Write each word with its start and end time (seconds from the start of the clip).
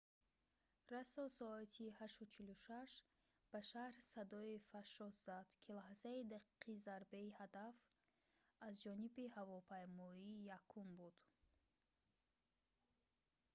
расо 0.93 1.23
соати 1.37 1.85
8:46 2.03 2.91
ба 3.51 3.59
шаҳр 3.71 3.95
садое 4.13 4.55
фашшос 4.71 5.15
зад 5.27 5.47
ки 5.61 5.69
лаҳзаи 5.79 6.27
дақиқи 6.33 6.81
зарбаи 6.85 7.35
ҳадаф 7.39 7.75
аз 8.67 8.73
ҷониби 8.83 9.33
ҳавопаймои 9.37 10.35
якум 10.57 10.87
буд 10.99 11.17